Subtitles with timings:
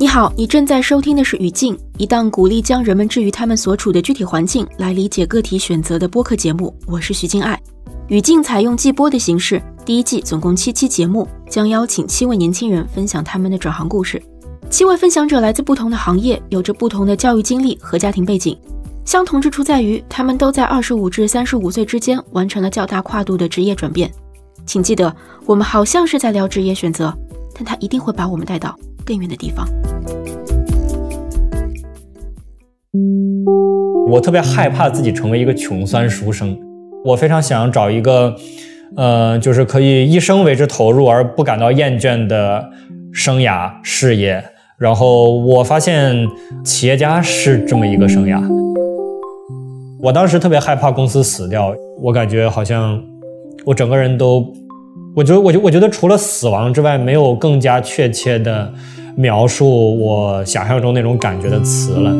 [0.00, 6.72] 你好，你正在收听的是《语境》，一档鼓励将人们置于他们所处的具体环境来理解个体选择的播客节目。
[6.86, 7.60] 我是徐静爱，
[8.06, 14.22] 《语境》采用季播的形式，第一季总共七期节目，将邀请七位年轻人分享他们的转行故事。
[14.70, 18.56] 七位分享者来自不同的行业，有着不同的教育经历和家庭背景，
[19.04, 24.08] 相同之处在于他们都在二十五至三十五岁之间完成了较大跨度的职业转变。
[24.64, 25.12] 请记得，
[25.44, 27.12] 我们好像是在聊职业选择，
[27.52, 28.78] 但他一定会把我们带到。
[29.08, 29.66] 更远的地方。
[34.10, 36.58] 我特别害怕自己成为一个穷酸书生，
[37.06, 38.36] 我非常想找一个，
[38.96, 42.68] 呃，就是可以一生为之投入而不感到厌倦的
[43.10, 44.44] 生涯事业。
[44.76, 46.14] 然后我发现
[46.62, 48.38] 企业家是这么一个生涯。
[50.02, 53.02] 我当时特别害怕公司死掉，我感觉好像
[53.64, 54.46] 我整个人都，
[55.16, 58.72] 我觉得，我觉，我觉得除了死亡之外，没有更加确切的。
[59.18, 62.16] 描述我想象中那种感觉的词了。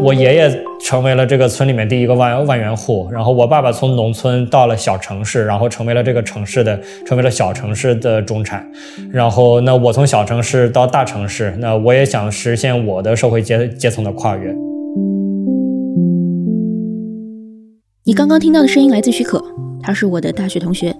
[0.00, 8.64] 我爷爷成为了这个村里面第一个万万元户，然后我爸爸从农村到了小城市，然后成为了这个城市的，成为了小城市的中产。
[9.10, 14.54] 然后那我从小城市到大城市，那我也想实现我的社会阶阶层的跨越。
[18.04, 19.44] 你刚刚听到的声音来自许可，
[19.82, 20.94] 他是我的大学同学。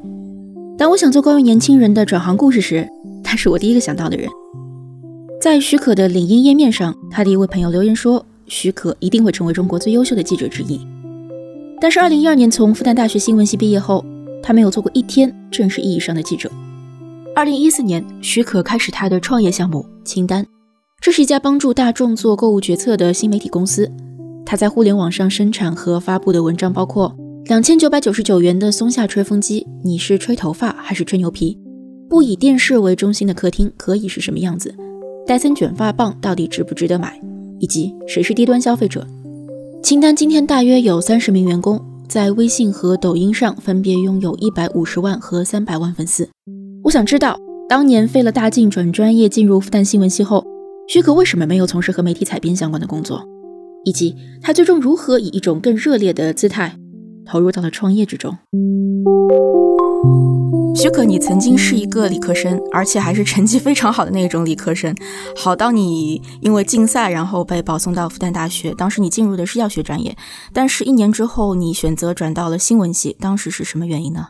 [0.77, 2.89] 当我想做关于年轻人的转行故事时，
[3.27, 4.29] 他是我第一个想到的人。
[5.41, 10.81] 在许可的领英页面上，他的一位朋友留言说：“许可一定会成为中国最优秀的记者之一。”
[11.81, 14.05] 但是，二零一二年从复旦大学新闻系毕业后，
[14.43, 16.51] 他没有做过一天正式意义上的记者。
[17.35, 20.47] 二零一四年，许可开始他的创业项目清单，
[21.01, 23.91] 这是一家帮助大众做购物决策的新媒体公司。
[24.47, 31.59] 他在互联网上生产和发布的文章包括：两千九百九十九元的松下吹风机，你是吹头发还是吹牛皮？
[32.09, 34.75] 不以电视为中心的客厅可以是什么样子？
[35.27, 37.21] 戴森卷发棒到底值不值得买？
[37.59, 39.07] 以及谁是低端消费者？
[39.83, 46.29] 清单今天大约有三十名员工，在微信和抖音上分别拥有一百五十万和三百万粉丝。
[46.85, 50.47] 我想知道，当年费了大劲转专业进入复旦新闻系后，
[50.89, 53.23] 许可为什么没有从事和媒体采编相关的工作？
[53.85, 56.77] 以及他最终如何以一种更热烈的姿态
[57.25, 58.37] 投入到了创业之中？
[60.77, 64.95] 许可，你曾经是一个理科生，而且还是成绩非常好的那种理科生，
[65.35, 68.75] 好到你因为竞赛，然后被保送到复旦大学。
[68.75, 70.15] 当时你进入的是药学专业，
[70.53, 74.29] 但是一年之后你选择转到了新闻系，当时是什么原因呢？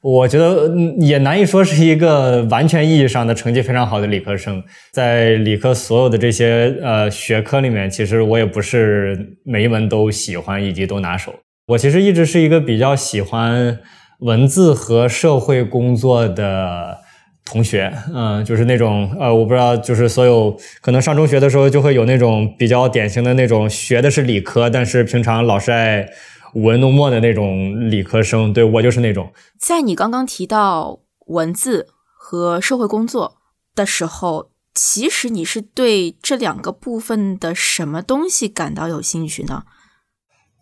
[0.00, 11.34] 我觉得也难以说是一个完全意义上的成绩非常好的理科生，在理科所有的这些呃学科里面，其实我也不是每一门都喜欢以及都拿手。
[11.66, 13.80] 我其实一直是一个比较喜欢。
[14.18, 16.98] 文字和社会工作的
[17.44, 26.08] 同学，嗯，就是那种呃，我不知道，就是所有可能上中学的时候就会有那种比较典型的那种学的是理科，但是平常老是爱
[26.54, 28.52] 舞文弄墨的那种理科生。
[28.52, 29.32] 对我就是那种。
[29.58, 33.36] 在你刚刚提到文字和社会工作
[33.74, 39.62] 的时候，其实你是对这两个部分的什么东西感到有兴趣呢？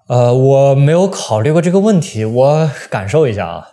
[0.09, 3.67] 呃，我没有考虑过这个问题，我感受一下啊。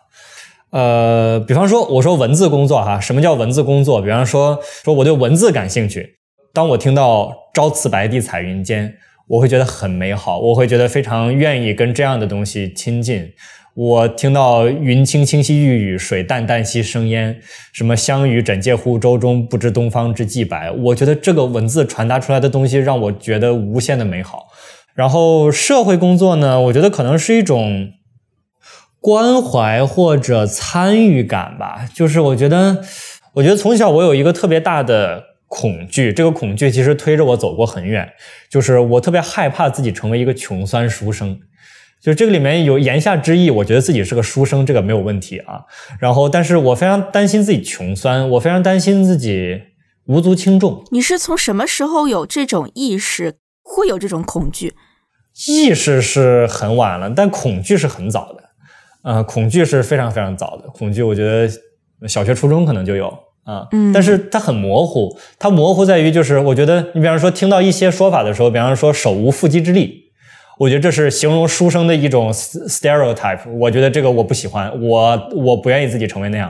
[0.71, 4.01] 呃，比方说，我说文字工作哈，什么叫文字工作？
[4.01, 6.15] 比方说，说我对文字感兴趣。
[6.51, 8.95] 当我听到“朝辞白帝彩云间”，
[9.29, 13.31] 我会觉得很美好，我会觉得非常愿意跟这样的东西亲近。
[13.75, 17.39] 我听到“云轻轻兮欲雨，水淡淡兮生烟”，
[17.73, 24.47] 什么“香与枕藉乎舟中，不知东方之既白”，我觉得这个文字传达出来的东西让我觉得无限的美好。
[24.95, 27.91] 然后社会工作呢，我觉得可能是一种
[28.99, 31.89] 关怀或者参与感吧。
[31.93, 32.83] 就是我觉得，
[33.33, 38.07] 我觉得从小我有一个特别大的恐惧，这个恐惧其实推着我走过很远。
[38.49, 41.39] 就是我特别害怕自己成为一个穷酸书生。
[42.01, 45.61] 就这个里面有言下之意，我觉得自己是个书生，这个没有问题啊。
[45.99, 49.61] 然后，但是我非常担心自己穷酸，我非常担心自己
[50.07, 50.83] 无足轻重。
[50.91, 53.35] 你是从什么时候有这种意识？
[53.73, 54.73] 会有这种恐惧，
[55.47, 58.43] 意识是很晚了，但恐惧是很早的。
[59.03, 60.69] 呃，恐惧是非常非常早的。
[60.69, 63.07] 恐惧，我觉得小学、初中可能就有
[63.43, 63.67] 啊。
[63.71, 65.17] 嗯，但是它很模糊。
[65.37, 70.03] 它模糊在于，就是我觉得，你比方说听到一些说法的时候，比方说手无缚鸡之力，
[70.59, 73.49] 我觉得这是形容书生的一种 stereotype。
[73.59, 76.49] 我觉得这个我不喜欢，我我不愿意自己成为那样。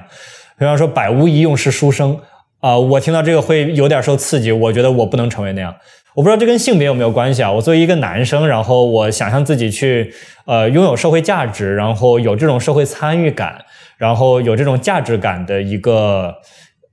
[0.60, 2.20] 比方说百无一用是书生
[2.60, 5.74] 啊，我听到这个会有点受刺激，我觉得我不能成为那样。
[6.16, 7.52] 我不知道这跟性别有没有关系啊？
[7.52, 10.14] 我作为一个男生，然后我想象自己去，
[10.46, 13.66] 呃，拥有社会价值，然后有这种社会参与感，
[13.98, 16.36] 然后有这种价值感的一个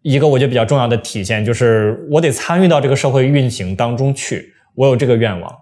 [0.00, 5.52] 一个我觉得比较重要的体现，就是我得参与到这个社会运行当中去，我有这个愿望。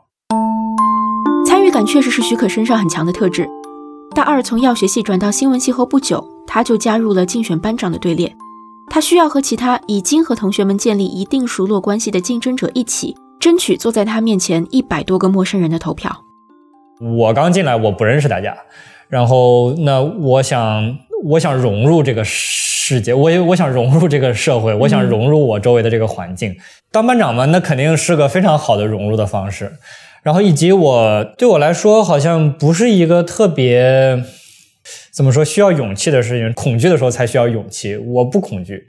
[1.45, 3.49] 参与感确实是许可身上很强的特质。
[4.15, 8.33] 大二从药学系转到新闻系后不久，他就加入了竞选班长的队列。
[8.89, 16.25] 他需要和其他已经和同学们建立一定熟络关系的竞争者一起，争取坐在他面前一百多个陌生人的投票。
[17.01, 18.57] 我刚进来，我不认识大家，
[19.09, 26.57] 然后那我想，我想融入这个世界，我也我想融入这个社会，我想融入我周围的这个环境。
[26.91, 29.73] 当班长嘛，那肯定是个非常好的融入的方式。
[30.25, 34.21] 然后以及我对我来说，好像不是一个特别
[35.13, 36.53] 怎么说需要勇气的事情。
[36.55, 38.89] 恐惧的时候才需要勇气，我不恐惧。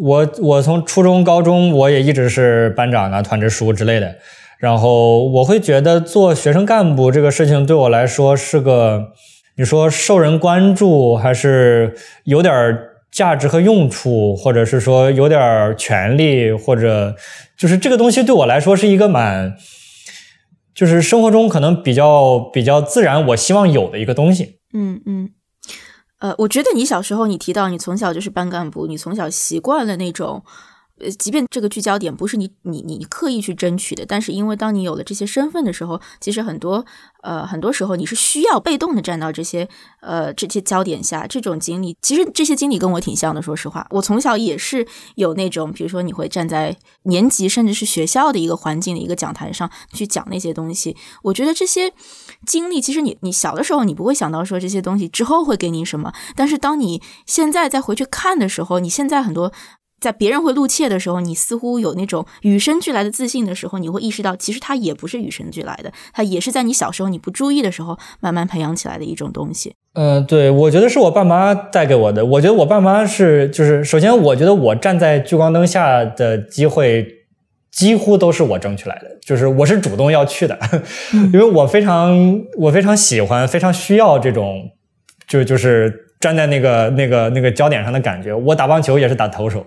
[0.00, 4.14] 我我从初中、高中，我也一直是班长啊、团支书之类的。
[4.58, 9.12] 然后我会觉得做学生干部这个事情对我来说是个，
[9.56, 11.94] 你说受人关注，还是
[12.24, 12.52] 有点
[13.12, 17.14] 价值和用处，或者是说有点权利，或者
[17.56, 19.54] 就是这个东西对我来说是一个蛮，
[20.74, 24.56] 就是生活中可能比较比较自然，我希望有的一个东西。
[24.74, 25.30] 嗯嗯，
[26.18, 30.42] 呃，我觉得你小时候你提到你从小就是班干部，你从小习惯了那种。
[31.00, 36.84] 呃，即便这个聚焦点不是你你你刻意去争取的，但是因为当你有了这些身份的时候，其实很多
[37.22, 39.68] 呃很多时候你是需要被动的站到这些
[40.00, 41.26] 呃这些焦点下。
[41.26, 43.42] 这种经历，其实这些经历跟我挺像的。
[43.42, 50.96] 说实话，我从小也是有那种，比如说你会站在年级甚至是学校的一个环境的一个讲台上去讲那些东西。
[51.22, 51.92] 我觉得这些
[52.46, 59.52] 经历，其实你你小的时候你不会想到说这些东西之后会给你什么，但是当你现在再回去看的时候，你现在很多。
[60.00, 69.74] 在别人会露怯的时候，你似乎有那种与生俱来的自信的时候，你会意识到，其实它也不是与生俱来的，它也是在你小时候你不注意的时候慢慢培养起来的一种东西。
[69.94, 72.24] 嗯，对，我觉得是我爸妈带给我的。
[72.24, 77.06] 我觉得我爸妈是，就是首先，我觉得我站在聚光灯下的机会
[77.72, 80.56] 几乎都是我争取来的，就是我是主动要去的，
[81.32, 84.70] 因为我非常我非常喜欢，非常需要这种，
[85.26, 86.04] 就就是。
[86.20, 89.64] 站在那个那个那个焦点上的感觉，我打棒球也是打投手，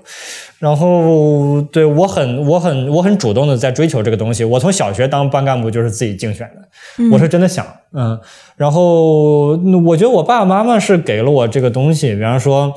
[0.60, 4.44] 然后对我很我很我很主动的在追求这个东西。
[4.44, 8.20] 我从小学当班干部就是自己竞选的，我是真的想，嗯，
[8.58, 9.56] 然后
[9.86, 12.14] 我觉得我爸爸妈妈是给了我这个东西。
[12.16, 12.74] 比方说，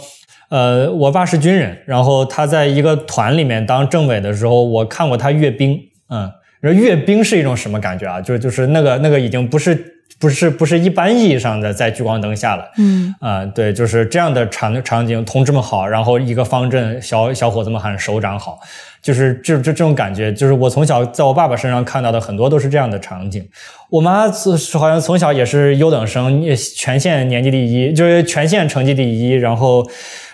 [0.50, 5.76] 呃，我爸是军人，然后他在一个团里面当政委的时候，我看过他阅兵，
[6.10, 6.30] 嗯，
[6.60, 8.20] 阅兵是一种什么感觉啊？
[8.20, 9.94] 就就是那个那个已经不是。
[10.24, 13.14] 不是不是一般意义上的在聚光灯下了，嗯。
[13.20, 18.58] 啊，对，就是这样的场场景，同志们好，然后一个方阵，小小伙子们喊首长好，
[19.04, 23.46] 就是这这这种感觉，就是我从小在我爸爸身上看到的很多都是这样的场景。
[23.90, 26.42] 我妈是好像从小也是优等生，
[26.74, 29.86] 全县年级第一，就是全县成绩第一，然后。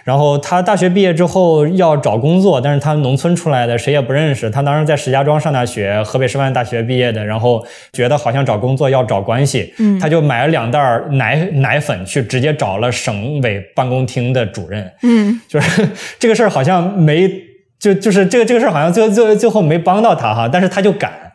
[0.02, 4.49] 然后她大学毕业之后要找工作，但是她农村出来的，谁也不认识。
[4.50, 7.25] 她当时在石家庄上大学，河北师范大学毕业的。
[7.25, 10.81] 然后觉得好像找工作要找关系，嗯，他就买了两袋
[11.12, 15.87] 奶奶粉去直接找了省委办公厅的主任，嗯，就是
[16.19, 17.31] 这个事儿好像没
[17.81, 21.32] 就就是这个这个事儿好像最后最后最后没帮到他哈，但是他就敢，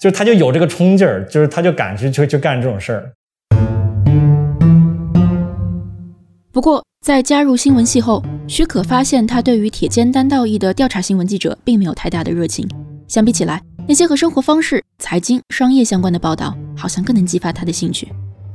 [0.00, 3.12] 就是他就有这个冲劲儿，就是他就敢去去去干这种事儿。
[6.50, 6.82] 不过。
[7.02, 12.64] 在加入新闻系后，许可发现他对于铁肩担道义的调查新闻记者并没有太大的热情。
[13.08, 18.06] 相比起来，那些和生活方式、财经、商业相关的报道好像更能激发他的兴趣。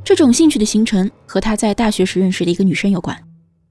[0.02, 3.18] 这种兴趣的形成和他在大学时认识的一个女生有关。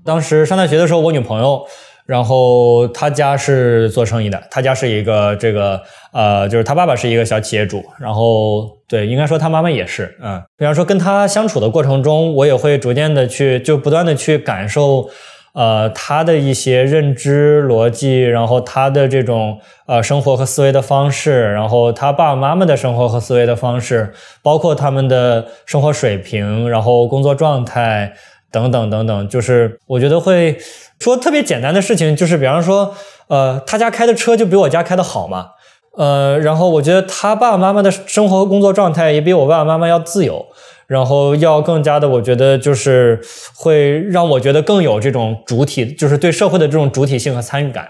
[0.05, 1.63] 当时上大学的时候，我女朋友。
[2.07, 5.83] 然后他家是做生意的，他家是一个这个
[6.13, 15.09] 呃，就是他爸爸是一个小企业主，然后对，应该说他妈妈也是，嗯，比方说跟他相处的过程中，我也会逐渐的去就不断的去感受，
[15.55, 28.13] 呃，他的一些认知逻辑，然后他的这种呃生活和思维的方式，然后他爸爸妈妈的生活和思维的方式，包括他们的生活水平，然后工作状态。
[28.51, 30.57] 等等等等，就是我觉得会
[30.99, 32.95] 说特别简单的事情，就是比方说，
[33.29, 35.49] 呃，他家开的车就比我家开的好嘛，
[35.97, 40.47] 呃，然后我觉得他爸爸妈妈的生活工作状态也比我爸爸妈妈要自由，
[40.87, 43.21] 然后要更加的，我觉得就是
[43.55, 47.89] 会让我觉得更有这种主体，就是对社会的这种主体性和参与感。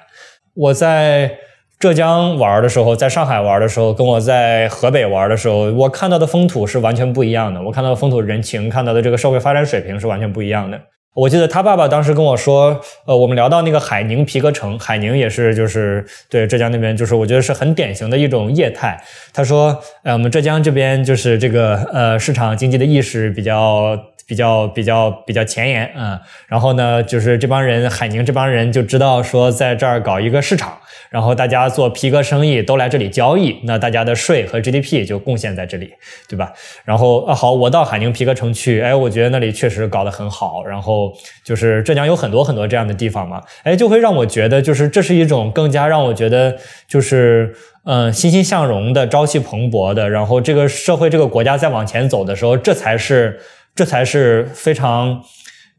[0.54, 1.38] 我在。
[1.78, 7.62] 浙江玩的时候，在上海玩的时候，跟我在河北玩的时候，我看到的风土是完全不一样的。
[7.62, 10.80] 我看到的风土人情，看到的这个社会发展水平是完全不一样的。
[11.14, 18.98] 我记得他爸爸当时跟我说，呃，我们聊到那个海宁皮革城，海宁也是就是对浙江那边，就是我觉得是很典型的一种业态。
[19.32, 26.18] 他说，呃，我们浙江这边就是这个呃市场经济的意识比较比较比较比较前沿嗯。
[26.48, 30.76] 然后呢，就是这帮人海宁这帮人就知道说在这儿搞一个市场，
[31.10, 35.92] 然后大家做皮革生意都来这里交易，那大家的税和 GDP 就贡献在这里，
[36.28, 36.52] 对吧？
[36.84, 40.64] 然后啊好，我到海宁皮革城去，哎，我觉得那里确实搞得很好。
[40.64, 41.12] 然后
[41.44, 46.56] 就是浙江有很多很多这样的地方嘛，哎，就会让我觉得就是这是一种更加让我觉得
[46.88, 47.54] 就是。
[47.88, 53.38] 嗯，欣欣向荣的、朝气蓬勃的，然后这个社会、这个国家在往前走的时候，这才是，
[53.76, 55.22] 这才是非常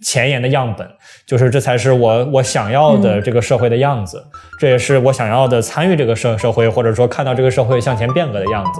[0.01, 0.87] 前沿的样本，
[1.25, 4.23] 就是这才是我我想要的这个社会的样子，
[4.59, 8.79] 这也是我想要的参与这个社社会，或者说看到这个社会向前变革的样子。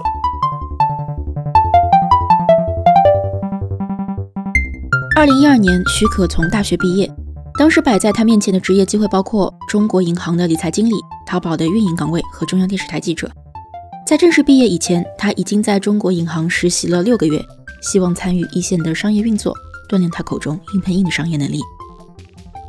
[5.16, 7.10] 二零一二年，许可从大学毕业。
[7.58, 10.92] 当时摆在他面前的职业机会包括中国银行的理财经理、
[11.26, 13.28] 淘宝的运营岗位和中央电视台记者。
[14.06, 17.44] 在正式毕业以前，他已经在中国银行实习了六个月，
[17.80, 19.54] 希望参与一线的商业运作，
[19.88, 21.60] 锻炼他口中硬碰硬的商业能力。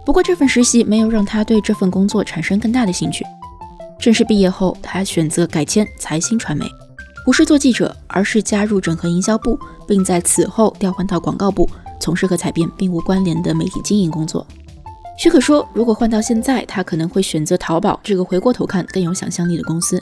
[0.06, 3.24] 不过，这份实习没有让他对这份工作产生更大的兴趣。
[4.00, 6.66] 正式毕业后，他选择改签财新传媒，
[7.26, 14.48] 不是做记者，而是加入整合营销部，并在此后调换到广告部，从事和采编并无关联的媒体经营工作。
[15.18, 20.02] 许可说，如果换到现在，他可能会选择淘宝这个回过头看更有想象力的公司。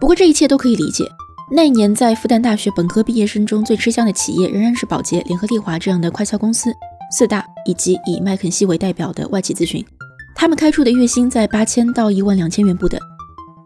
[0.00, 1.08] 不过这一切都可以理解。
[1.52, 6.72] 那一年，在复旦大学本科毕业生中最吃香的企业仍然是宝洁、联合利华这样的快销公司，
[7.10, 9.84] 四大以及以麦肯锡为代表的外企咨询，
[10.32, 13.00] 他们开出的月薪在八千到一万两千元不等。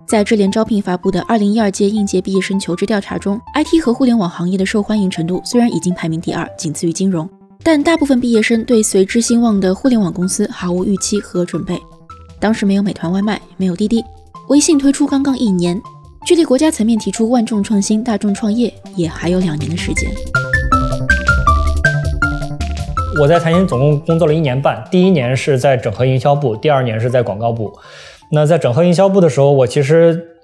[0.07, 7.29] 在智联招聘发布的二零一二届应届毕业生求职调查中，IT 和互联网行业的受欢迎程度虽然已经排名第二，仅次于金融。
[7.62, 11.79] 但大部分毕业生对随之兴旺的互联网公司毫无预期和准备。
[12.41, 14.03] 当时没有美团外卖，没有滴滴，
[14.49, 15.81] 微信推出刚刚一年，
[16.25, 20.11] 距离国家层面提出万众创新、大众创业也还有两年的时间。
[23.21, 27.71] 我在财新总共工作了一年半，第一年是在整合营销部，第二年是在广告部。
[28.33, 30.38] 那在整合营销部的时候，我其实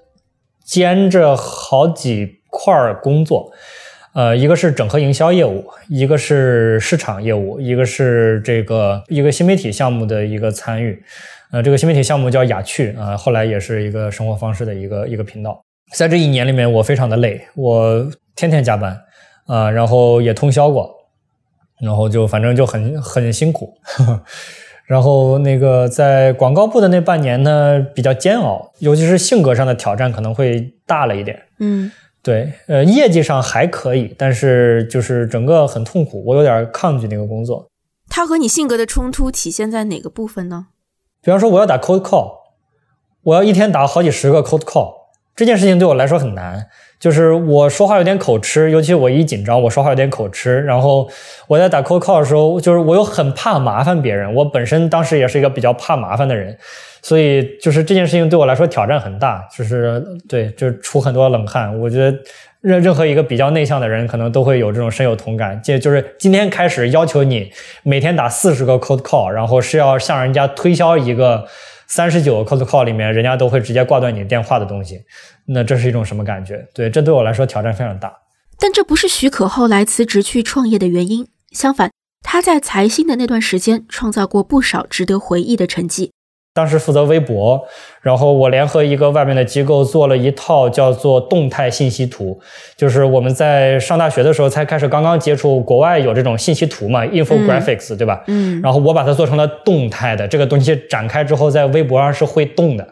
[0.66, 3.50] 兼着好几块工作。
[4.12, 11.02] 呃，一个是整合营销业务，一个是市场业务，一个是这个一个新媒体项目的一个参与。
[11.52, 15.64] 呃，这个新媒体项目叫雅趣啊，后来也是一个生活方式的一个一个频道。
[15.94, 18.98] 在这一年里面，我非常的累，我天天加班
[19.46, 20.90] 啊，然后也通宵过，
[21.80, 23.74] 然后就反正就很很辛苦。
[24.86, 31.40] 然后那个在广告部的那半年呢，比较煎熬，尤其是性格上的挑战可能会大了一点。
[31.58, 31.90] 嗯。
[32.22, 37.66] 对，呃，业绩上还可以，但是就是整个很痛苦，我有点抗拒那个工作。
[38.10, 40.66] 它和你性格的冲突体现在哪个部分呢？
[41.22, 42.40] 比方说，我要打 cold call，
[43.22, 44.99] 我要一天打好几十个 cold call，
[45.40, 46.66] 这件事情对我来说很难。
[46.98, 50.60] 就是我说话有点口吃，尤其我一紧张，我说话有点口吃。
[50.64, 51.08] 然后
[51.48, 56.54] 我在打 cold call 的时候，就是我又很怕麻烦别人，我本身当时也是一个比较怕麻烦的人。
[57.00, 61.80] 所以，就是这件事情对我来说挑战很大，就是对，就是出很多冷汗。
[61.80, 62.14] 我觉得
[62.60, 65.58] 任任何一个比较内向的人，可能都会有这种深有同感。
[65.64, 67.50] 这就是今天开始要求你
[67.82, 71.46] 每天打四十个 cold call，然后是要向人家推销一个
[71.90, 75.02] 三十九个 cold call 里面，人家都会直接挂断你电话的东西，
[75.46, 76.64] 那这是一种什么感觉？
[76.72, 78.16] 对，这对我来说挑战非常大。
[78.58, 81.90] 但这不是许可后来辞职去创业的原因，相反，
[82.22, 86.12] 他在财新的那段时间创造过不少值得回忆的成绩。
[86.52, 87.64] 当时负责微博，
[88.02, 92.40] 然后我联合一个外面的机构做了一套叫做动态信息图，
[92.76, 98.22] 就是我们在上大学的时候才开始刚刚接触，国外有这种信息图嘛，infographics，对吧？
[98.26, 98.60] 嗯。
[98.60, 102.86] 然后我把它做成了动态的，这个东西展开之后在微博上是会动的。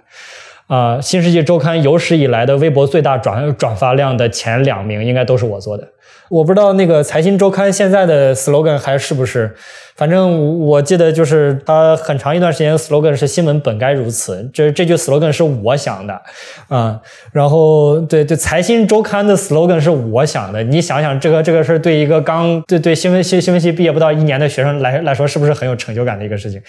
[0.69, 5.88] 啊，新世纪周刊有史以来的微博最大转转发量的前两名应该都是我做的。
[6.28, 9.54] 我不知道那个财新周刊现在的 slogan 还是不是，
[9.97, 16.20] 反正我记得就是它很长一段时间 slogan 是新闻本该如此，这这句 slogan 是我想的，
[16.68, 17.00] 啊，
[17.32, 26.61] 然后对对财新周刊的 slogan 是我想的，你想想这个这个是对一个刚对对新闻系新闻系毕业不到一年的学生来来说，是不是很有成就感的一个事情，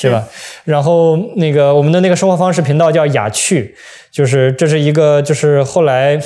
[0.00, 0.24] 对吧？
[0.64, 3.74] 然后那个我们的那个生活方式频道叫雅趣，
[4.12, 6.20] 就是这是一个就是后来。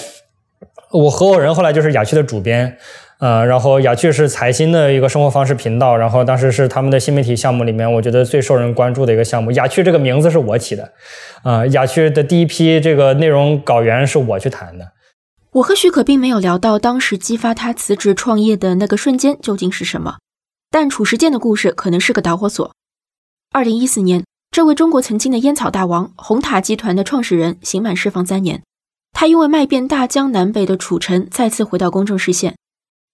[0.92, 2.76] 我合伙人后来就是雅趣的主编，
[3.18, 9.50] 呃，然后雅趣是财新的一个生活方式频道，然后当时是他们的新媒体项目里面，我觉得最受人关注的一个项目。
[9.52, 10.92] 雅趣这个名字是我起的，
[11.42, 14.92] 啊，雅趣的第一批这个内容稿源是我去谈的。
[15.52, 20.16] 我和许可并没有聊到当时激发他辞职创业的那个瞬间究竟是什么，
[20.70, 22.72] 但褚时健的故事可能是个导火索。
[23.52, 28.62] 二零一四年，这位中国曾经的烟草大王、红塔集团的创始人刑满释放三年。
[29.12, 32.56] 他因为卖遍大江南北的褚橙，再次回到公众视线。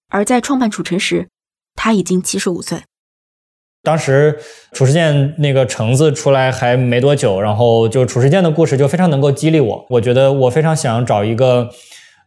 [0.08, 1.28] 而在创办褚橙时，
[1.74, 2.82] 他已经七十五岁。
[3.82, 4.38] 当时
[4.72, 9.86] 褚时健那个橙子出来还没多久，然后就褚时健的故事就非常能够激励我。
[9.90, 11.70] 我觉得我非常想找一个，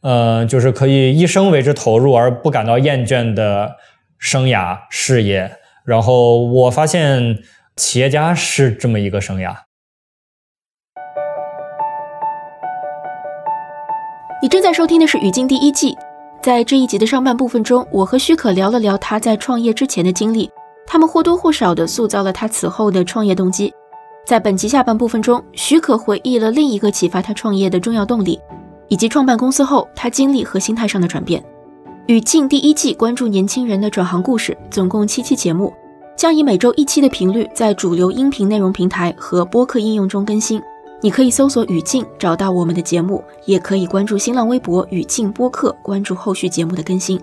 [0.02, 3.76] 呃，就是可以一生为之投入而不感到厌倦的
[4.18, 5.58] 生涯事业。
[5.84, 7.40] 然后我发现
[7.76, 9.56] 企业家是这么一个生涯。
[14.44, 15.96] 你正在收听的是《语境》第一季，
[16.42, 20.50] 在这一集的上半部分中，我和许可聊了聊他在创业之前的经历。
[20.88, 23.72] 他们或多或少地塑造了他此后的创业动机。
[24.26, 28.40] 在本集下半部分中，许可回忆了另一个启发他创业的重要动力，
[28.88, 31.44] 以及创办公司后他经历和心态上的转变。
[32.08, 35.72] 语境第一季关注年轻人的转行故事，总共七期节目，
[36.18, 40.60] 将以每周一期的频率在主流音频内容平台和播客应用中更新。
[41.04, 47.20] 你可以搜索“语境”找到我们的节目，也可以关注新浪微博“语境播客”关注后续节目的更新。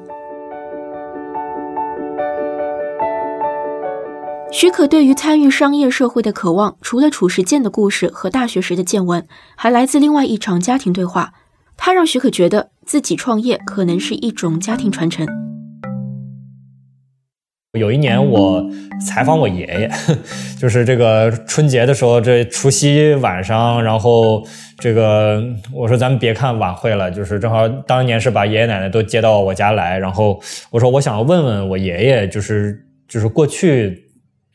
[4.50, 11.32] 许可对于参与商业社会的渴望，除了褚时健的故事和大学时的见闻，还来自另外一场家庭对话。
[11.76, 15.47] 他让许可觉得自己创业可能是一种家庭传承。
[17.72, 18.64] 有一年我
[19.06, 19.90] 采访我爷爷，
[20.58, 24.42] 就是这个春节的时候，这除夕晚上，然后
[24.78, 25.42] 这个
[25.74, 34.04] 我说咱们别看晚会了，就是正好当年是把爷爷奶奶都接到我家来，然后我说我想要问问我爷爷，就是就是过去。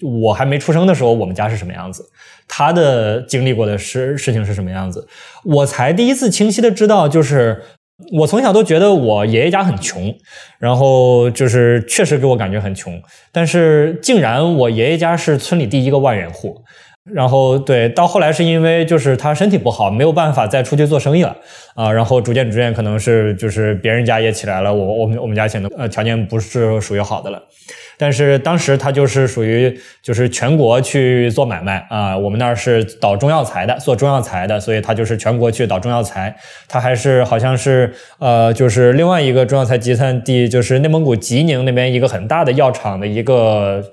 [0.01, 2.03] 我还没出生的时候，我们家是什么样子？
[2.45, 5.07] 他的经历过的事事情是什么样子？
[5.45, 7.61] 我才第一次清晰的知道，就是
[8.11, 10.15] 我从小都觉得我爷爷家很穷，
[10.59, 16.63] 然后就是确实给我感觉很穷，但是竟然我爷爷家是村里第一个万元户。
[17.11, 21.35] 然后对，到后来是因为就是他身体不好，没有办法再出去做生意了
[21.75, 27.43] 啊，然后逐渐逐渐可能是就是别人家也起来了，我我们我们家显得呃条件不是属于好的了。
[27.97, 36.35] 但是当时他就是属于就是全国去做买卖啊，我们那儿是倒中药材的，做中药材的，所以他就是全国去倒中药材。
[36.67, 43.83] 他还是好像是呃，就是另外一个中药材集散地，就是内蒙古吉宁那边一个很大的药厂的一个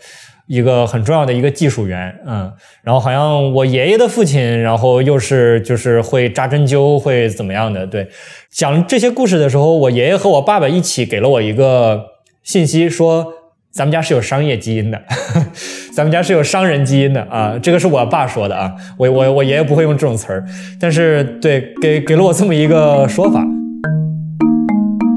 [0.50, 2.52] 一个很重要的一个技术员，嗯。
[2.82, 7.86] 然后好像我爷爷的父亲，然后又是就是会扎针灸，会怎么样的？
[7.86, 8.08] 对，
[8.50, 12.04] 讲这些故事的时候，我爷爷和我爸爸一起给了我一个
[12.42, 13.34] 信息说。
[13.72, 15.00] 咱们家是有商业基因的，
[15.94, 17.56] 咱们家是有商人基因的啊！
[17.62, 20.44] 这个是我爸说的啊，我我我爷爷不会用这种词儿，
[20.80, 23.40] 但是对给给了我这么一个说法。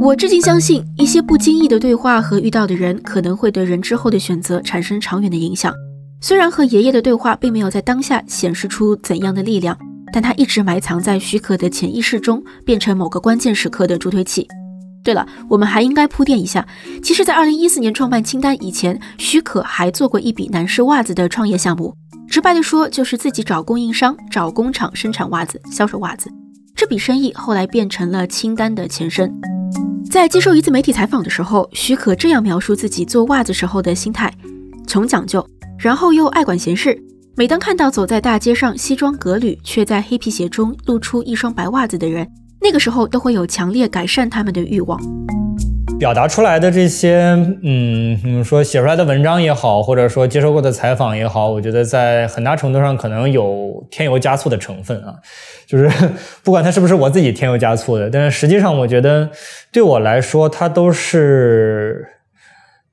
[0.03, 5.73] 我至今相信，一些不经意的对话和遇到的人，可能会对人之后的选择产生长远的影响。
[6.19, 9.77] 虽然和爷爷的对话并没有在当下显示出怎样的力量，
[10.11, 14.45] 但他一直埋藏在许可的潜意识中，变成某个关键时刻的助推器。
[15.05, 16.67] 对了，我们还应该铺垫一下。
[17.01, 21.95] 其实，在二零一四年创办清单以前，许可还做过一笔男士袜子的创业项目。
[22.27, 26.29] 直白的说，就是自己找供应商、找工厂生产袜子、销售袜子。
[26.75, 29.33] 这笔生意后来变成了清单的前身。
[30.13, 34.31] 在接受一次媒体采访的时候，许可这样描述自己做袜子时候的心态：
[34.85, 35.43] 穷讲究，
[35.75, 36.95] 然后又爱管闲事。
[37.35, 42.27] 每当看到走在大街上西装革履，却在黑皮鞋中露出一双白袜子的人。
[42.63, 44.97] 那个时候都会有强烈改善他们的欲望，
[45.99, 47.17] 表达出来的这些，
[47.61, 55.13] 嗯，你说写出来的文章也好，或者说接受过的采访也好，我觉得在很大程度上可能有添油加醋的成分啊，
[55.67, 55.91] 就是
[56.41, 59.29] 不管它是不是我自己添油加醋的，但是实际上我觉得
[59.73, 62.07] 对我来说，它都是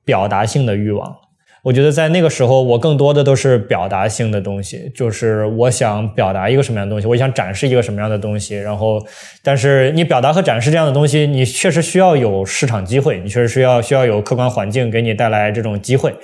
[0.03, 1.15] 表达性的欲望。
[1.63, 8.57] 我觉得在那个时候，我更多的都是表达性的东西，就是我想表达一个什么样的东西，我想展示一个什么样的东西。
[8.57, 8.99] 然后，
[9.43, 16.15] 但是你表达和展示这样的东西，你确实需要有市场机会，你确实需要需要有客观环境给你带来这种机会，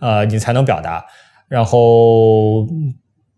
[0.00, 1.04] 呃，你才能表达。
[1.48, 2.66] 然后，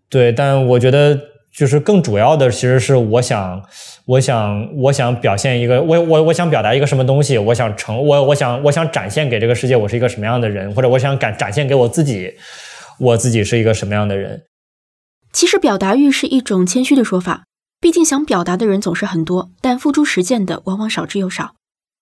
[0.09, 1.19] 对，但我觉得
[1.55, 3.63] 就是更主要的，其实是我想。
[4.05, 12.35] 我想，我想表现一个，我我我想表达一个什么东西，我想成，我我想我想展现给这个世界，我是一个什么样的人，或者我想展展现给我自己，
[12.99, 14.43] 我自己是一个什么样的人。
[15.33, 17.45] 其实表达欲是一种谦虚的说法，
[17.81, 21.55] 毕竟想表达的人总是很多，但付诸实践的往往少之又少。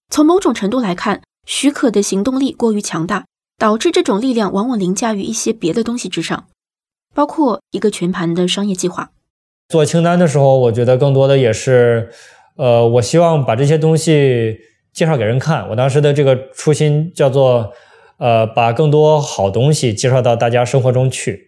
[0.08, 3.26] 从某种程度来看，许可的行动力过于强大，
[3.58, 6.46] 导致这种力量往往凌驾于一些别的东西之上，
[7.14, 9.10] 包括一个全盘的商业计划。
[9.70, 12.10] 做清单的时候，我觉得更多的也是，
[12.56, 14.58] 呃，我希望把这些东西
[14.92, 15.68] 介绍给人看。
[15.68, 17.72] 我当时的这个初心叫做，
[18.18, 21.46] 呃，把更多好东西介绍到大家生活中去。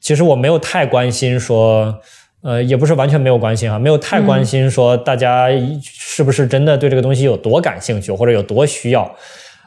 [0.00, 1.98] 其实我没有太关心说，
[2.42, 5.48] 呃，也不是完全没有关心啊，没有太关心说大家
[5.82, 9.16] 是不是真的对这个东西有多感兴趣或者有多需要。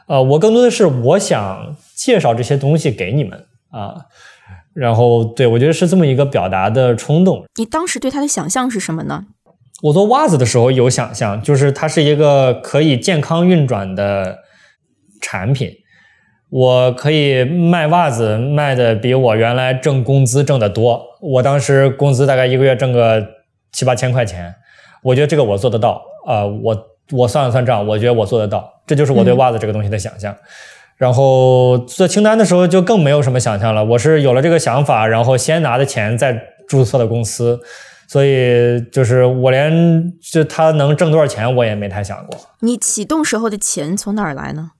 [0.06, 4.06] 呃，我更多的是我想介绍这些东西给你们啊。
[4.78, 7.44] 然后，对我觉得是这么一个表达的冲动。
[7.56, 9.24] 你当时对它的想象是什么呢？
[9.82, 14.38] 我做袜子的时候有想象，就是它是一个可以健康运转的
[15.20, 15.70] 产品。
[16.50, 21.04] 我可以卖袜子，卖的比我原来挣工资挣得多。
[21.20, 23.26] 我当时工资大概一个月挣个
[23.72, 24.54] 七八千块钱，
[25.02, 26.00] 我觉得这个我做得到。
[26.24, 26.76] 啊，我
[27.12, 28.68] 我算了算账，我觉得我做得到。
[28.86, 30.34] 这就是我对袜子这个东西的想象。
[30.98, 33.84] 然后做清单的时候就更没有什么想象了。
[33.84, 36.36] 我是有了这个想法，然后先拿的钱再
[36.68, 37.60] 注册的公司，
[38.08, 42.36] 所以就是我连就他能挣多少钱我也没太想过。
[42.60, 44.72] 你启动时候的钱从哪儿来呢？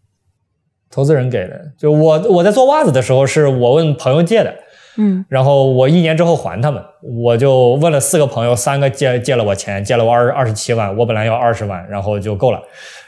[0.91, 1.73] 投资人给的。
[1.79, 4.53] 就我我在做袜子的时候是我问朋友借的，
[4.97, 6.83] 嗯，然后我一年之后还他们。
[7.03, 12.61] 我就问了四个朋友，三个借借了我钱，借了我二二十七万，我本来要二十万，然后就够了，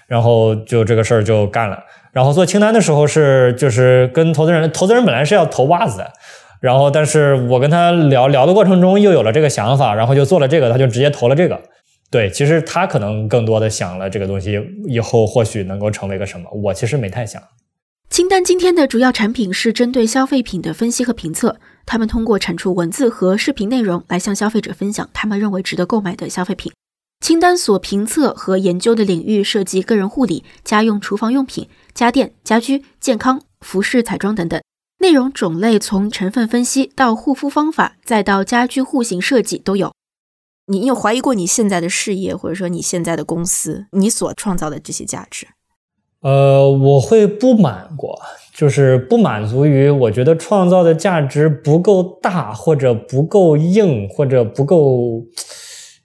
[0.06, 1.76] 然后就这个事儿就干了。
[2.12, 6.10] 然后做清单的时候是就是跟投资人，投资人本来是要投袜子的，
[6.60, 11.60] 然后但是我跟他聊聊的过程中又有了这个想法，然后就做了这个，他就直接投了这个。
[12.10, 17.40] 对，其实他可能更多的想了这个东西以后或许能够成为个什么，我其实没太想。
[18.08, 26.72] 清单今天的主要产品是针对消费品的分析和评测，他们通过产出文字和视频内容来向消费者分享他们认为值得购买的消费品。
[27.24, 31.68] 清单所评测和研究的领域涉及个人护理、家用厨房用品。
[31.94, 34.60] 家电、家居、健康、服饰、彩妆等等，
[34.98, 39.92] 内容种类从成分分析到护肤方法，再到家居户型设计都有。
[40.66, 45.48] 你有怀疑过你现在的事业，或者说你现在的公司，你所创造的这些价值？
[46.20, 48.20] 呃，我会不满过，
[48.54, 55.24] 就是不满足于我觉得创造的价值不够大，或者不够硬，或者不够，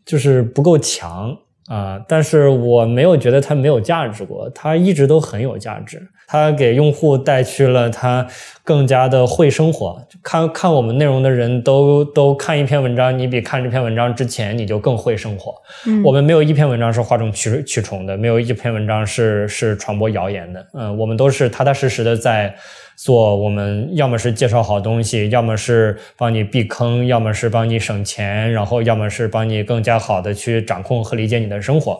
[0.05, 1.37] 就是不够强。
[1.67, 6.07] 啊，但是我没有觉得它没有价值过，它一直都很有价值。
[6.27, 8.25] 它给用户带去了它
[8.65, 9.97] 更加的会生活。
[10.21, 15.53] 看看我们内容的人都都看一篇文章，你比看这篇文章之前你就更会生活。
[15.85, 20.65] 嗯，我们没有一篇文章是哗众取取宠的，没有一篇文章是是传播谣言的。
[20.73, 22.53] 嗯，我们都是踏踏实实的在。
[22.97, 31.99] 做我们要么是介绍好东西，要么是帮你避坑，要么是帮你省钱，然后要么是帮你更加好的去掌控和理解你的生活。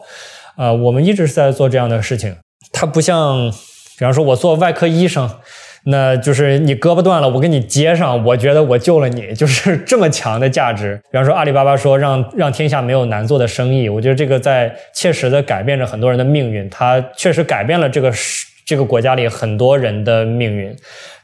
[0.56, 2.34] 呃，我们一直是在做这样的事情。
[2.72, 3.50] 它不像，
[3.98, 5.28] 比方说我做外科医生，
[5.88, 11.00] 那就是你胳膊断了，我给你接上，我觉得我救了你， 就是这么强的价值。
[11.10, 18.46] 比方说阿里巴巴说让让天下没有难做的生意，我觉得这个在切实的改变着很多人的命运，它确实改变了这个世。
[18.66, 20.74] 这个国家里很多人的命运，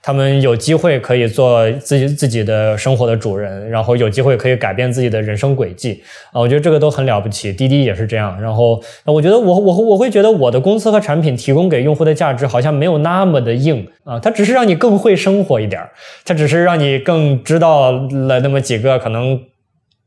[0.00, 6.00] 他们有机会可以做自己自己的生活的主人，然后有机会可以改变自己的人生轨迹
[6.30, 6.40] 啊！
[6.40, 7.52] 我觉得这个都很了不起。
[7.52, 8.40] 滴滴也是这样。
[8.40, 15.90] 然后，我觉得我我我会觉得我的公司和产品提供给用户的价值好像没有那么的硬啊，它只是让你更会生活一点儿
[16.24, 19.40] 它只是让你更知道了那么几个可能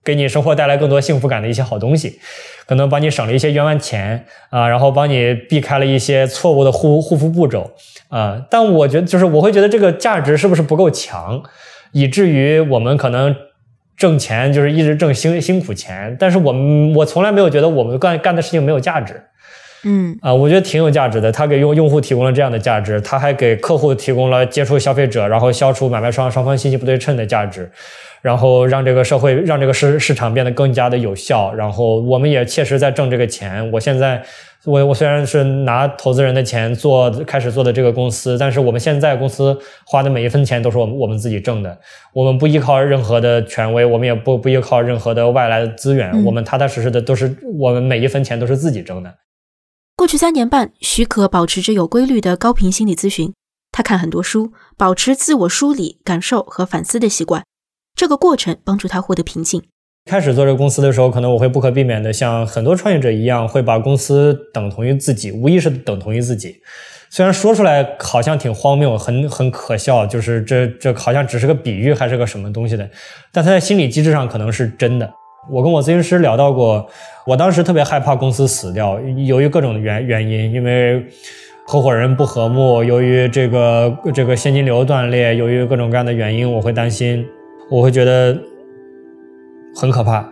[0.06, 2.18] 给你生活带来更多幸福感的一些好东西。
[2.68, 7.72] 可能帮你省了一些冤枉钱啊，然后帮你避开了一些错误的护护肤步骤
[8.10, 8.42] 啊。
[8.50, 11.42] 但我觉得，就是我会觉得这个价值是不是不够强，
[11.92, 13.36] 以至于我们可能
[13.96, 19.22] 挣钱就是一直挣辛辛苦钱，但是我们我从来没有觉得我们干干的事情没有价值。
[19.86, 21.32] 嗯啊，我觉得挺有价值的。
[21.32, 27.70] 他给用用户提供了这样的价值，他还给客户提供了接触消费者，然后消除买卖双双方信息不对称的价值。
[28.22, 31.54] 然后让这个社会，让这个市市场变得更加的有效。
[31.54, 33.72] 然后我们也切实在挣这个钱。
[33.72, 34.20] 我现在，
[34.66, 41.78] 我我虽然是拿投资人的钱做开始做的这个公司，但是我们现在公司花的每一分钱都是我们我们自己挣的。
[42.14, 46.12] 我们不依靠任何的权威，我们也不不依靠任何的外来的资源。
[46.26, 49.14] 我们踏踏实实的都是我们每一分钱都是自己挣的。
[49.98, 53.34] 过去三年半，许可保持着有规律的高频心理咨询。
[53.72, 57.46] 他看很多书，保持自我梳理、感受和反思的习惯。
[57.96, 59.64] 这个过程帮助他获得平静。
[60.12, 66.58] 开始做这个公司的时候，可能我会不可避免的像很多创业者一样，会把公司等同于自己，无疑是等同于自己。
[67.10, 72.90] 虽然说出来好像挺荒谬，很很可笑，就是这这好像只是个比喻，还是个什么东西的，
[73.32, 75.10] 但他在心理机制上可能是真的。
[75.50, 76.88] 我跟我咨询师聊到过，
[77.26, 81.06] 我当时特别害怕公司死掉，由于各种原原因，因为
[81.68, 87.26] 合伙人不和睦，由于这个这个现金流断裂，由于各种各样的原因，我会担心。
[87.68, 88.38] 我会觉得
[89.76, 90.24] 很可怕，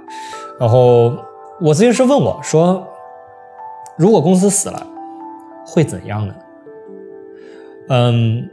[0.60, 1.18] 然后
[1.60, 2.88] 我咨询师问我说
[3.98, 4.86] ：“如果公司死了，
[5.66, 6.36] 会怎样呢？”
[7.90, 8.48] 嗯，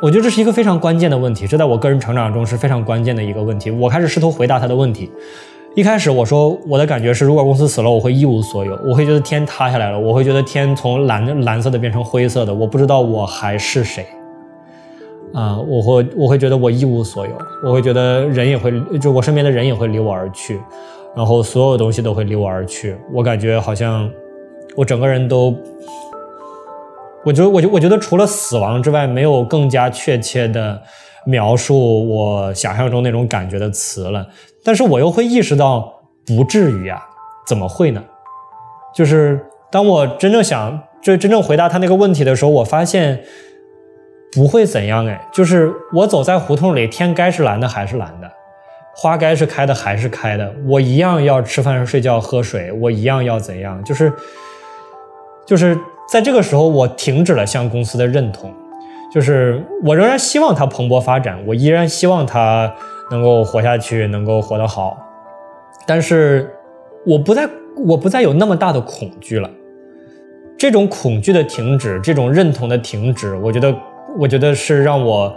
[0.00, 3.72] 我觉得这是一个非常关键的问题，这在我个人成长中是非常关键的一个问题。
[3.72, 5.10] 我开始试图回答他的问题，
[5.74, 14.06] 一开始我说我的感觉是，如果公司死了，我会一无所有，我会觉得天塌下来了，我会觉得天从蓝蓝色的变成灰色的，我不知道我还是谁。
[15.32, 17.32] 啊，我会我会觉得我一无所有，
[17.64, 20.60] 我会觉得人也会，就我身边的人也会离我而去，
[21.16, 24.10] 然后所有东西都会离我而去，我感觉好像
[24.76, 25.56] 我整个人都，
[27.24, 30.82] 我觉得我就我觉得除了死亡之外，没有更加确切的
[31.26, 34.26] 描述我想象中那种感觉的词了。
[34.64, 37.02] 但是我又会意识到，不至于啊，
[37.46, 38.02] 怎么会呢？
[38.94, 43.22] 就是当我真正想，就真正回答他那个问题的时候，我发现。
[44.34, 48.32] 不会怎样哎，就是我走在胡同里，天该是蓝的还是蓝的，
[48.96, 53.84] 花该是开的还是开的，我一样要吃饭、睡觉、喝水，我一样要怎样？
[53.84, 54.10] 就是，
[55.44, 55.78] 就是
[56.10, 58.52] 在这个时候，我停止了向公司的认同，
[59.12, 62.72] 就是我仍然希望它蓬勃发展，我依然希望它
[63.10, 64.96] 能够活下去，能够活得好，
[65.86, 66.50] 但是
[67.06, 67.48] 我不再，
[67.86, 69.50] 我不再有那么大的恐惧了。
[70.58, 73.74] 这种恐惧的停止，这种认同的停止，我觉得。
[74.18, 75.34] 我觉得是让我，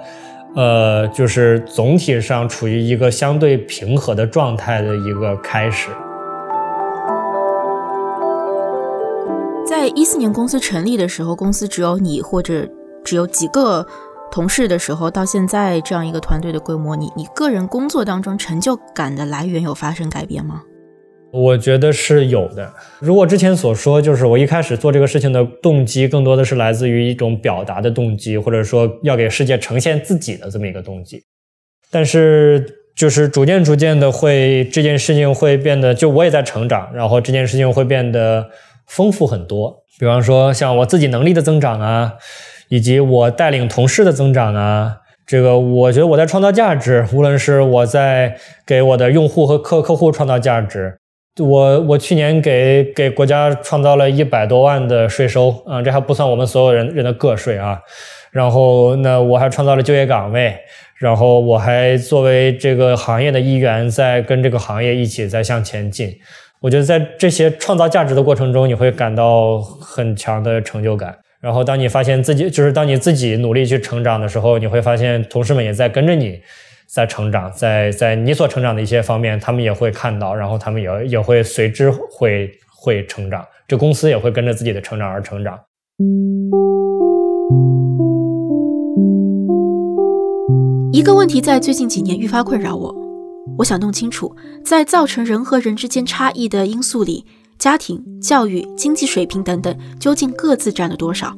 [0.54, 5.92] 呃，就是总体上处于一个相对平和的状态的一个开始。
[9.68, 12.70] 在一四年公司成立的时候，公司只有你或者
[13.04, 13.86] 只有几个
[14.32, 20.62] 同事的时候，到现在这样一个团队的规模，你你个人工作当中成就感的来源有发生改变吗？
[21.32, 22.72] 我觉得是有的。
[23.00, 31.24] 如果之前所说，就是我一开始做这个事情的动机，更多的是来自于一种表达的动机，或者说要给世界呈现自己的这么一个动机。
[31.90, 38.48] 但是，就是逐渐逐渐的会，这件事情会变得，就我也在成长，然后这件事情会变得
[38.88, 39.84] 丰富很多。
[40.00, 42.14] 比方说，像我自己能力的增长啊，
[42.70, 50.98] 以及我带领同事的增长啊，这个我觉得我在创造价值，无论是我在给我的用户和客客户创造价值。
[51.40, 57.80] 我我去年给给国家创造了一百多万的税收啊，这还不算我们所有人人的个税啊。
[58.32, 60.58] 然后那我还创造了就业岗位，
[61.00, 66.14] 然后我还作为这个行业的一员，在跟这个行业一起在向前进。
[66.66, 71.16] 我觉得在这些创造价值的过程中，你会感到很强的成就感。
[71.40, 76.42] 然后当你发现自己就是当你自己努力去成长的时候，你会发现同事们也在跟着你。
[76.88, 85.60] 在成长，在在你所成长的一些方面，他们也会看到，然后他们也也会随之会会成长，这公司也会跟着自己的成长而成长。
[90.92, 92.96] 一个问题在最近几年愈发困扰我，
[93.58, 97.26] 我想弄清楚，在造成人和人之间差异的因素里，
[97.58, 101.36] 家庭、教育、经济水平等等，究竟各自占了多少？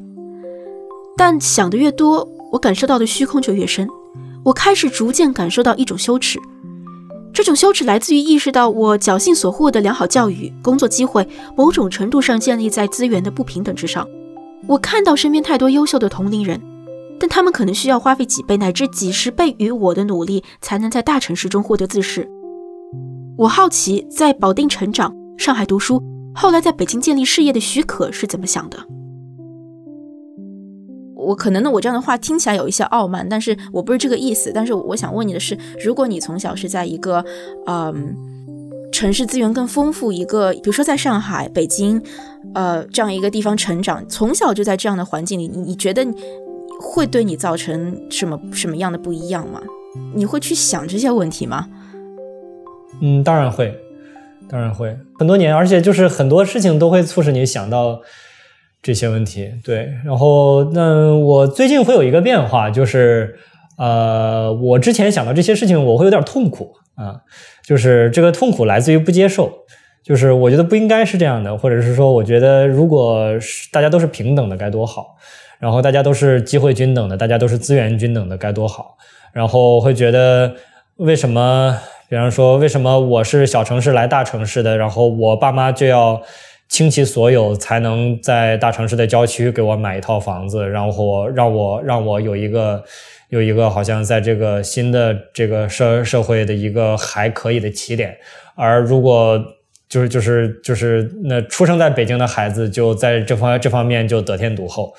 [1.16, 3.88] 但想的越多，我感受到的虚空就越深。
[4.44, 6.40] 我开始逐渐感受到一种羞耻，
[7.34, 14.08] 这种羞耻来自于意识到我侥幸所获的良好教育、工作机会，某种程度上建立在资源的不平等之上。
[14.66, 16.62] 我看到身边太多优秀的同龄人，
[17.20, 22.30] 但他们可能需要花费几倍乃至几十倍于我的努力，才能在大城市中获得自视。
[23.38, 26.02] 我好奇，在保定成长、上海读书，
[26.34, 28.78] 后来在北京建立事业的许可是怎么想的？
[31.16, 34.52] 我可能呢，我这样的话听起来有一些傲慢，但是我不是这个意思。
[34.54, 37.26] 但是我想问你的是，如果你从小是在一个，
[37.66, 38.16] 嗯，
[38.94, 42.02] 城市资源更丰富，一个比如说在上海、北京，
[42.54, 46.06] 呃，这样一个地方成长，从小就在这样的环境里，你你觉得
[46.80, 49.62] 会对你造成什么什么样的不一样吗？
[50.16, 51.68] 你会去想这些问题吗？
[53.02, 53.78] 嗯，当然会，
[54.50, 58.02] 当然会，很多年，而且就是很多事情都会促使你想到。
[58.80, 63.36] 这些问题对，然后那我最近会有一个变化，就是
[63.78, 67.20] 呃，我之前想到这些事情，我会有点痛苦啊，
[67.66, 69.52] 就是这个痛苦来自于不接受，
[70.06, 73.28] 就是我觉得不应该是这样的，或者是说，我觉得如果
[73.74, 75.18] 大家都是平等的该多好，
[75.60, 78.98] 然后大家都是机会均等的，大家都是资源均等的该多好，
[79.34, 80.56] 然后会觉得
[80.98, 81.78] 为什么，
[82.10, 86.22] 比方说为什么我是小城市来大城市的，然后我爸妈就要。
[86.70, 92.84] 倾其所有才能在大城市的郊区给我买一套房子，然后让我让我有一个
[93.30, 98.18] 有一个好像在这个新的这个社社会的一个还可以的起点。
[98.54, 99.42] 而如果
[99.88, 104.94] 就是就是就是那出生在北京的孩子就在这方这方面就得天独厚，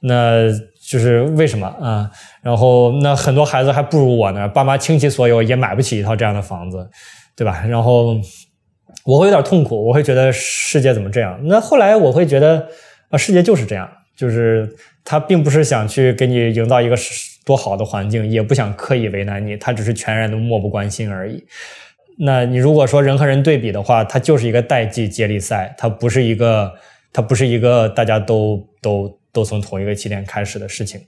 [0.00, 0.48] 那
[0.88, 2.10] 就是为什么啊？
[2.42, 6.88] 然后那很多孩子还不如我呢，爸妈倾其所有也买不起一套这样的房子，
[7.36, 7.64] 对吧？
[7.68, 8.16] 然后。
[9.04, 11.40] 我会有点痛苦，我会觉得世界怎么这样？
[11.44, 12.66] 那后来我会觉得
[13.08, 14.68] 啊，世界就是这样，就是
[15.04, 16.94] 他并不是想去给你营造一个
[17.44, 21.42] 多好的环境，也不想刻意为难你，他只是全然的漠不关心而已。
[22.18, 26.70] 那你如果说人和人对比的话，它就是一个代际接力赛，它不是一个，
[27.12, 31.00] 它不是一个大家都都都从同一个起点开始的事情，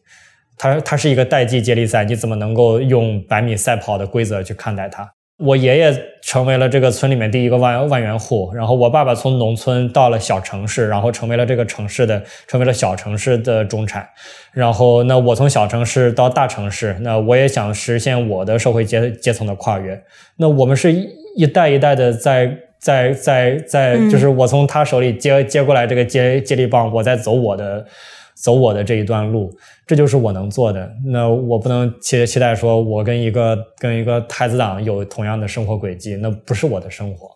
[0.57, 5.09] 它它是一个代际接力赛，你怎么能够用百米赛跑的规则去看待它？
[5.39, 14.09] 我爷爷成为了这个村里面第一个万万元户，然后我爸爸从农村到了小城市，然后成为了这个城市的，成为了小城市的中产，
[14.53, 20.01] 然后那我从小城市到大城市，那我也想实现我的社会阶阶层的跨越，
[20.37, 27.87] 那我们是一一代一代的在在在在，就是我从他手里接接过来这个接接力棒，我在走我的。
[28.35, 29.55] 走我的这一段路，
[29.87, 30.91] 这就是我能做的。
[31.07, 37.31] 那我不能期期待说，我跟一个跟一个太子党有同样的生活轨迹，那不是我的生活。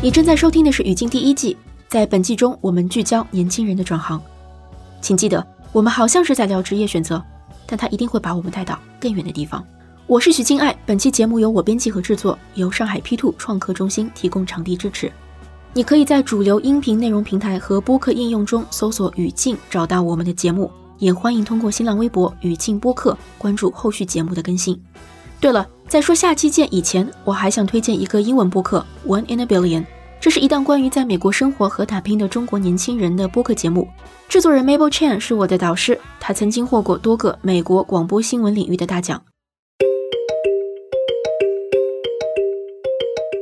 [0.00, 1.56] 你正在收听的是《语境》第一季，
[1.88, 4.22] 在本季中，我们聚焦年轻人的转行。
[5.00, 7.20] 请记得，我们好像是在聊职业选择，
[7.66, 9.66] 但它一定会把我们带到更远的地方。
[10.10, 15.08] 我是许静爱，本期节目由我编辑和制作，由上海 P Two 创客中心提供场地支持。
[15.72, 20.68] 你可以在主流音频内容平台和播客应用中搜索“语境”，找到我们的节目。
[20.98, 24.76] 也欢迎通过新浪微博“语境播客”关注后续节目的更新。
[25.38, 29.82] 对了，在说下期见以前，我还想推荐一个英文播客《One in a Billion》，
[30.18, 33.86] 这是一档关于在美国生活和打拼的中国年轻人的播客节目。
[34.28, 39.22] 制作人 Mabel Chan 是我的导师，他曾经获过多个美国广播新闻领域的大奖。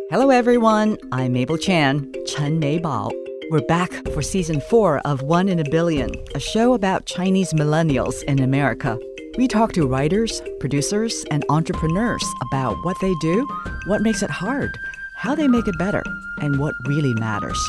[0.09, 0.97] Hello, everyone.
[1.11, 3.11] I'm Mabel Chan, Chen Meibao.
[3.49, 8.23] We're back for season four of One in a Billion, a show about Chinese millennials
[8.23, 8.97] in America.
[9.37, 13.47] We talk to writers, producers, and entrepreneurs about what they do,
[13.87, 14.69] what makes it hard,
[15.15, 16.03] how they make it better,
[16.41, 17.59] and what really matters.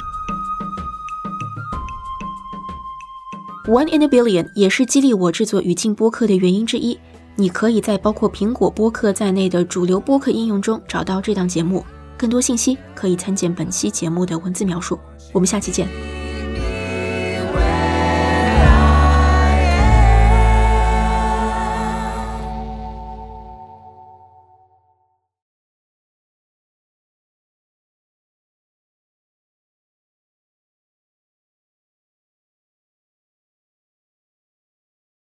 [3.67, 6.99] One in a Billion 也是激励我制作语境播客的原因之一。
[7.37, 11.85] 你可以在包括苹果播客在内的主流播客应用中找到这档节目。
[12.20, 15.00] 更多信息可以参见本期节目的文字描述。
[15.32, 16.29] 我们下期见。